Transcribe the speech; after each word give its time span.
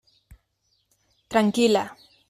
Tranquil·la. 1.35 1.85